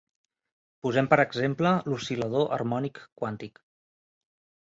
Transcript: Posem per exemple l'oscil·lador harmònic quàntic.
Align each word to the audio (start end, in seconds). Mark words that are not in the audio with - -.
Posem 0.85 1.09
per 1.11 1.19
exemple 1.23 1.73
l'oscil·lador 1.91 2.47
harmònic 2.57 3.03
quàntic. 3.21 3.63